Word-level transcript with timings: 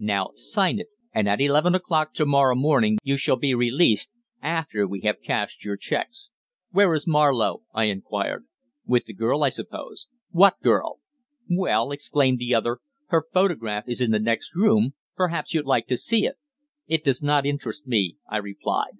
Now 0.00 0.30
sign 0.34 0.80
it, 0.80 0.88
and 1.14 1.28
at 1.28 1.40
eleven 1.40 1.72
o'clock 1.72 2.14
to 2.14 2.26
morrow 2.26 2.56
morning 2.56 2.98
you 3.04 3.16
shall 3.16 3.36
be 3.36 3.54
released 3.54 4.10
after 4.42 4.88
we 4.88 5.02
have 5.02 5.22
cashed 5.22 5.64
your 5.64 5.76
cheques." 5.76 6.30
"Where 6.72 6.92
is 6.94 7.06
Marlowe?" 7.06 7.62
I 7.72 7.84
inquired. 7.84 8.44
"With 8.84 9.04
the 9.04 9.14
girl, 9.14 9.44
I 9.44 9.50
suppose." 9.50 10.08
"What 10.32 10.58
girl?" 10.62 10.98
"Well," 11.48 11.92
exclaimed 11.92 12.40
the 12.40 12.56
other, 12.56 12.78
"her 13.10 13.22
photograph 13.32 13.84
is 13.86 14.00
in 14.00 14.10
the 14.10 14.18
next 14.18 14.56
room; 14.56 14.94
perhaps 15.14 15.54
you'd 15.54 15.64
like 15.64 15.86
to 15.86 15.96
see 15.96 16.26
it." 16.26 16.38
"It 16.88 17.04
does 17.04 17.22
not 17.22 17.46
interest 17.46 17.86
me," 17.86 18.16
I 18.28 18.38
replied. 18.38 18.98